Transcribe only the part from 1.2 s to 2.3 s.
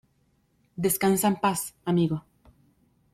en paz, amigo.